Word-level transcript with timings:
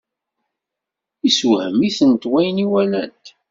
Yessewhem-itent 1.23 2.29
wayen 2.31 2.63
i 2.65 2.67
walant. 2.71 3.25